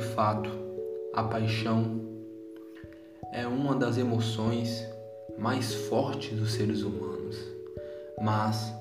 fato, 0.00 0.50
a 1.12 1.24
paixão 1.24 2.00
é 3.32 3.46
uma 3.46 3.74
das 3.74 3.98
emoções 3.98 4.86
mais 5.38 5.74
fortes 5.74 6.38
dos 6.38 6.52
seres 6.52 6.82
humanos. 6.82 7.36
Mas 8.20 8.72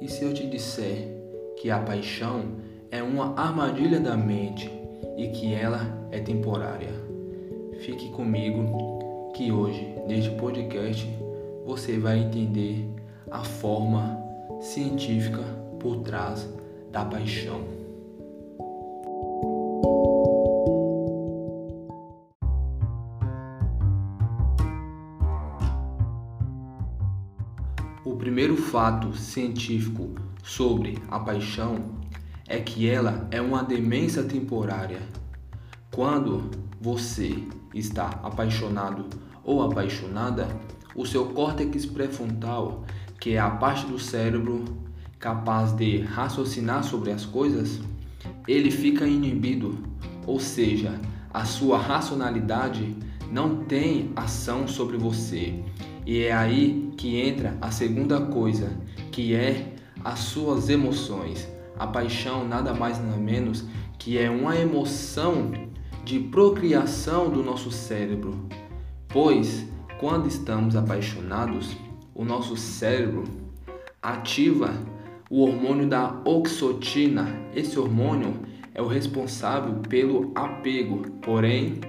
e 0.00 0.08
se 0.08 0.24
eu 0.24 0.34
te 0.34 0.46
disser 0.46 1.08
que 1.56 1.70
a 1.70 1.78
paixão 1.78 2.42
é 2.90 3.02
uma 3.02 3.38
armadilha 3.38 4.00
da 4.00 4.16
mente 4.16 4.70
e 5.16 5.28
que 5.28 5.54
ela 5.54 5.80
é 6.10 6.20
temporária? 6.20 6.90
Fique 7.80 8.10
comigo 8.10 9.30
que 9.34 9.50
hoje, 9.50 9.94
neste 10.06 10.30
podcast, 10.32 11.08
você 11.64 11.98
vai 11.98 12.18
entender 12.18 12.86
a 13.30 13.42
forma 13.44 14.20
científica 14.60 15.42
por 15.80 16.02
trás 16.02 16.48
da 16.90 17.04
paixão. 17.04 17.81
O 28.52 28.54
primeiro 28.54 28.70
fato 28.70 29.16
científico 29.16 30.10
sobre 30.42 30.98
a 31.10 31.18
paixão 31.18 31.96
é 32.46 32.60
que 32.60 32.86
ela 32.86 33.26
é 33.30 33.40
uma 33.40 33.62
demência 33.64 34.22
temporária. 34.24 35.00
Quando 35.90 36.50
você 36.78 37.42
está 37.72 38.08
apaixonado 38.22 39.06
ou 39.42 39.62
apaixonada, 39.62 40.48
o 40.94 41.06
seu 41.06 41.30
córtex 41.30 41.86
pré-frontal, 41.86 42.84
que 43.18 43.32
é 43.32 43.38
a 43.38 43.48
parte 43.48 43.86
do 43.86 43.98
cérebro 43.98 44.66
capaz 45.18 45.72
de 45.72 46.02
raciocinar 46.02 46.84
sobre 46.84 47.10
as 47.10 47.24
coisas, 47.24 47.80
ele 48.46 48.70
fica 48.70 49.06
inibido, 49.06 49.78
ou 50.26 50.38
seja, 50.38 51.00
a 51.32 51.46
sua 51.46 51.78
racionalidade 51.78 52.94
não 53.30 53.64
tem 53.64 54.12
ação 54.14 54.68
sobre 54.68 54.98
você 54.98 55.64
e 56.04 56.24
é 56.24 56.32
aí 56.32 56.92
que 56.96 57.20
entra 57.20 57.56
a 57.60 57.70
segunda 57.70 58.20
coisa, 58.20 58.70
que 59.10 59.34
é 59.34 59.74
as 60.04 60.18
suas 60.20 60.68
emoções. 60.68 61.48
A 61.78 61.86
paixão 61.86 62.46
nada 62.46 62.74
mais 62.74 62.98
nada 62.98 63.16
menos 63.16 63.64
que 63.98 64.18
é 64.18 64.28
uma 64.28 64.56
emoção 64.56 65.52
de 66.04 66.18
procriação 66.18 67.30
do 67.30 67.42
nosso 67.42 67.70
cérebro. 67.70 68.48
Pois 69.08 69.66
quando 70.00 70.26
estamos 70.26 70.74
apaixonados, 70.74 71.76
o 72.12 72.24
nosso 72.24 72.56
cérebro 72.56 73.22
ativa 74.02 74.74
o 75.30 75.42
hormônio 75.42 75.88
da 75.88 76.20
oxotina. 76.24 77.28
Esse 77.54 77.78
hormônio 77.78 78.34
é 78.74 78.82
o 78.82 78.88
responsável 78.88 79.74
pelo 79.88 80.32
apego. 80.34 81.08
Porém, 81.22 81.80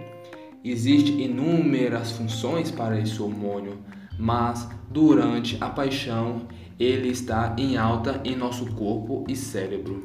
existem 0.64 1.23
inúmeras 1.23 2.11
funções 2.11 2.69
para 2.69 3.00
esse 3.00 3.19
hormônio 3.19 3.80
mas 4.17 4.69
durante 4.89 5.58
a 5.59 5.69
paixão 5.69 6.47
ele 6.80 7.09
está 7.09 7.56
em 7.58 7.78
alta 7.78 8.22
em 8.23 8.36
nosso 8.36 8.66
corpo 8.73 9.23
e 9.28 9.36
cérebro. 9.36 10.03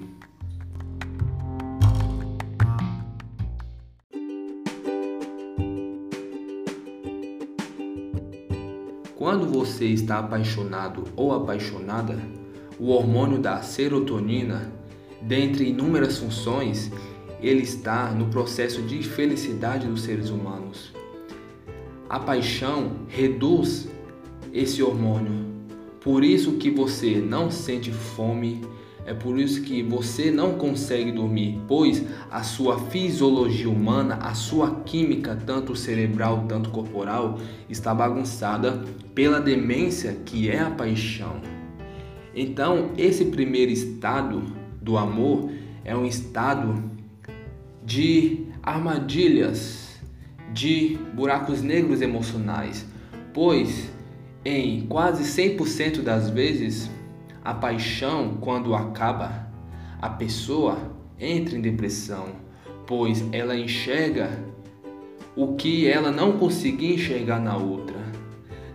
Quando 9.16 9.46
você 9.46 9.86
está 9.86 10.20
apaixonado 10.20 11.04
ou 11.16 11.34
apaixonada, 11.34 12.18
o 12.78 12.90
hormônio 12.90 13.38
da 13.38 13.60
serotonina, 13.60 14.72
dentre 15.20 15.68
inúmeras 15.68 16.18
funções, 16.18 16.90
ele 17.40 17.62
está 17.62 18.10
no 18.12 18.26
processo 18.26 18.80
de 18.82 19.02
felicidade 19.02 19.86
dos 19.86 20.02
seres 20.02 20.30
humanos. 20.30 20.92
A 22.08 22.20
paixão 22.20 23.00
reduz 23.08 23.88
esse 24.52 24.82
hormônio. 24.82 25.46
Por 26.00 26.24
isso 26.24 26.52
que 26.52 26.70
você 26.70 27.16
não 27.16 27.50
sente 27.50 27.92
fome, 27.92 28.62
é 29.04 29.14
por 29.14 29.38
isso 29.38 29.62
que 29.62 29.82
você 29.82 30.30
não 30.30 30.54
consegue 30.54 31.10
dormir, 31.10 31.58
pois 31.66 32.04
a 32.30 32.42
sua 32.42 32.78
fisiologia 32.78 33.68
humana, 33.68 34.16
a 34.16 34.34
sua 34.34 34.82
química, 34.84 35.34
tanto 35.34 35.74
cerebral, 35.74 36.44
tanto 36.46 36.70
corporal, 36.70 37.38
está 37.70 37.94
bagunçada 37.94 38.84
pela 39.14 39.40
demência 39.40 40.14
que 40.26 40.50
é 40.50 40.60
a 40.60 40.70
paixão. 40.70 41.40
Então, 42.34 42.90
esse 42.98 43.24
primeiro 43.24 43.72
estado 43.72 44.42
do 44.80 44.98
amor 44.98 45.50
é 45.84 45.96
um 45.96 46.04
estado 46.04 46.84
de 47.82 48.46
armadilhas, 48.62 49.98
de 50.52 50.98
buracos 51.14 51.62
negros 51.62 52.02
emocionais, 52.02 52.86
pois 53.32 53.90
em 54.44 54.86
quase 54.86 55.24
100% 55.24 56.02
das 56.02 56.30
vezes, 56.30 56.90
a 57.44 57.54
paixão, 57.54 58.38
quando 58.40 58.74
acaba, 58.74 59.48
a 60.00 60.10
pessoa 60.10 60.78
entra 61.18 61.56
em 61.56 61.60
depressão, 61.60 62.26
pois 62.86 63.24
ela 63.32 63.56
enxerga 63.56 64.30
o 65.34 65.54
que 65.54 65.86
ela 65.86 66.10
não 66.10 66.38
conseguia 66.38 66.94
enxergar 66.94 67.40
na 67.40 67.56
outra. 67.56 67.96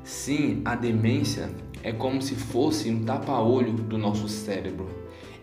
Sim, 0.03 0.61
a 0.65 0.75
demência 0.75 1.49
é 1.81 1.91
como 1.91 2.21
se 2.21 2.35
fosse 2.35 2.89
um 2.89 3.03
tapa-olho 3.03 3.73
do 3.73 3.97
nosso 3.97 4.27
cérebro. 4.27 4.87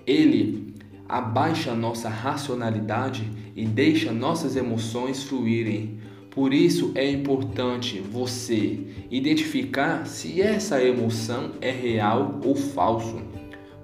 Ele 0.07 0.75
abaixa 1.09 1.75
nossa 1.75 2.09
racionalidade 2.09 3.29
e 3.55 3.67
deixa 3.67 4.13
nossas 4.13 4.57
emoções 4.57 5.25
fluírem 5.25 5.99
por 6.31 6.55
isso 6.55 6.93
é 6.95 7.11
importante 7.11 7.99
você 7.99 8.79
identificar 9.11 10.07
se 10.07 10.41
essa 10.41 10.83
emoção 10.83 11.53
é 11.61 11.71
real 11.71 12.39
ou 12.45 12.55
falso, 12.55 13.21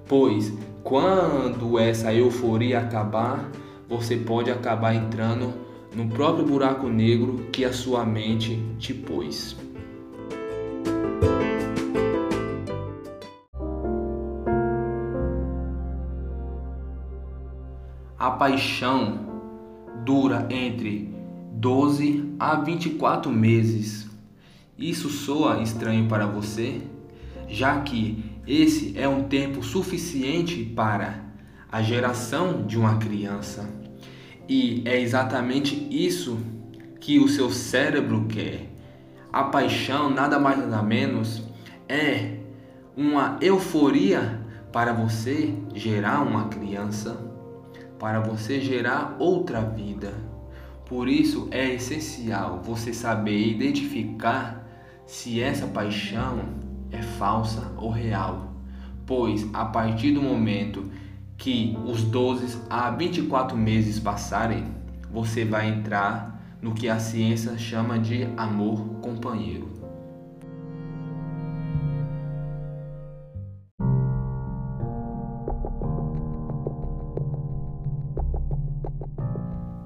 pois 0.07 0.53
quando 0.81 1.77
essa 1.77 2.13
euforia 2.13 2.79
acabar, 2.79 3.51
você 3.89 4.15
pode 4.15 4.49
acabar 4.49 4.95
entrando 4.95 5.53
no 5.93 6.07
próprio 6.07 6.45
buraco 6.45 6.87
negro 6.87 7.47
que 7.51 7.65
a 7.65 7.73
sua 7.73 8.05
mente 8.05 8.57
te 8.79 8.93
pôs. 8.93 9.57
A 18.17 18.31
paixão 18.31 19.19
dura 20.05 20.47
entre 20.49 21.16
12 21.59 22.35
a 22.39 22.53
24 22.55 23.31
meses. 23.31 24.07
Isso 24.77 25.09
soa 25.09 25.59
estranho 25.63 26.07
para 26.07 26.27
você? 26.27 26.83
Já 27.47 27.81
que 27.81 28.23
esse 28.45 28.93
é 28.95 29.09
um 29.09 29.23
tempo 29.23 29.63
suficiente 29.63 30.63
para 30.63 31.25
a 31.71 31.81
geração 31.81 32.61
de 32.61 32.77
uma 32.77 32.97
criança. 32.97 33.67
E 34.47 34.83
é 34.85 35.01
exatamente 35.01 35.87
isso 35.89 36.37
que 37.01 37.17
o 37.17 37.27
seu 37.27 37.49
cérebro 37.49 38.25
quer. 38.29 38.69
A 39.33 39.45
paixão, 39.45 40.11
nada 40.11 40.39
mais 40.39 40.59
nada 40.59 40.83
menos, 40.83 41.41
é 41.89 42.37
uma 42.95 43.39
euforia 43.41 44.39
para 44.71 44.93
você 44.93 45.55
gerar 45.73 46.21
uma 46.21 46.49
criança, 46.49 47.17
para 47.97 48.19
você 48.19 48.61
gerar 48.61 49.15
outra 49.17 49.61
vida. 49.61 50.36
Por 50.87 51.09
isso 51.09 51.49
é 51.51 51.73
essencial 51.73 52.61
você 52.63 52.93
saber 52.93 53.49
identificar 53.49 54.65
se 55.05 55.41
essa 55.41 55.67
paixão 55.67 56.39
é 56.91 57.01
falsa 57.01 57.73
ou 57.75 57.89
real, 57.89 58.53
pois 59.05 59.45
a 59.53 59.65
partir 59.65 60.13
do 60.13 60.21
momento 60.21 60.89
que 61.37 61.77
os 61.85 62.03
12 62.03 62.61
a 62.69 62.89
24 62.89 63.57
meses 63.57 63.99
passarem, 63.99 64.65
você 65.11 65.43
vai 65.43 65.67
entrar 65.67 66.57
no 66.61 66.73
que 66.73 66.87
a 66.87 66.99
ciência 66.99 67.57
chama 67.57 67.99
de 67.99 68.23
amor 68.37 68.85
companheiro. 69.01 69.76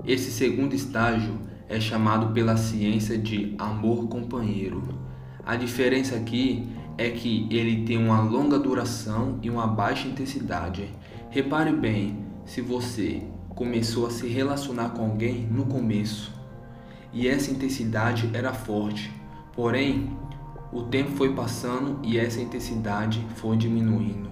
Esse 0.06 0.32
segundo 0.32 0.74
estágio 0.74 1.40
é 1.70 1.80
chamado 1.80 2.34
pela 2.34 2.58
ciência 2.58 3.18
de 3.18 3.56
amor 3.58 4.08
companheiro. 4.08 4.82
A 5.46 5.56
diferença 5.56 6.16
aqui 6.16 6.68
é 6.98 7.10
que 7.12 7.48
ele 7.52 7.86
tem 7.86 7.98
uma 7.98 8.20
longa 8.20 8.58
duração 8.58 9.38
e 9.42 9.50
uma 9.50 9.68
baixa 9.68 10.08
intensidade. 10.08 10.92
Repare 11.30 11.72
bem 11.72 12.26
se 12.46 12.62
você 12.62 13.24
começou 13.50 14.08
a 14.08 14.10
se 14.10 14.28
relacionar 14.28 14.90
com 14.90 15.04
alguém 15.04 15.46
no 15.46 15.66
começo 15.66 16.34
e 17.14 17.28
essa 17.28 17.52
intensidade 17.52 18.30
era 18.34 18.54
forte, 18.54 19.12
porém 19.54 20.10
o 20.74 20.84
tempo 20.84 21.12
foi 21.12 21.34
passando 21.34 22.00
e 22.02 22.18
essa 22.18 22.42
intensidade 22.42 23.26
foi 23.36 23.56
diminuindo. 23.56 24.30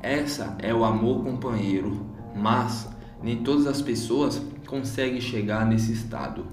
Essa 0.00 0.56
é 0.60 0.72
o 0.72 0.84
amor 0.84 1.24
companheiro, 1.24 2.06
mas 2.34 2.88
Nem 3.22 3.38
todas 3.42 3.66
as 3.66 3.82
pessoas 3.82 4.40
conseguem 4.68 5.20
chegar 5.20 5.66
nesse 5.66 5.92
estado, 5.92 6.46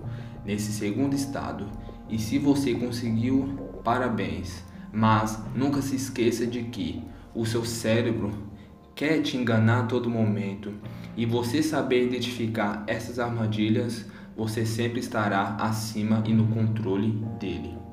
nesse 0.43 0.71
segundo 0.71 1.13
estado. 1.13 1.67
E 2.09 2.17
se 2.17 2.39
você 2.39 2.73
conseguiu, 2.73 3.81
parabéns. 3.83 4.63
Mas 4.91 5.39
nunca 5.53 5.81
se 5.81 5.95
esqueça 5.95 6.47
de 6.47 6.63
que 6.63 7.03
o 7.33 7.45
seu 7.45 7.65
cérebro 7.65 8.31
quer 8.95 9.21
te 9.21 9.35
enganar 9.35 9.81
a 9.81 9.87
todo 9.87 10.09
momento. 10.09 10.73
E 11.17 11.25
você 11.25 11.61
saber 11.61 12.05
identificar 12.05 12.83
essas 12.87 13.19
armadilhas, 13.19 14.05
você 14.35 14.65
sempre 14.65 14.99
estará 14.99 15.57
acima 15.59 16.23
e 16.25 16.33
no 16.33 16.47
controle 16.47 17.11
dele. 17.39 17.84